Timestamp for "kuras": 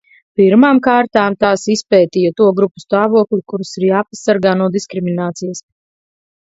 3.53-3.75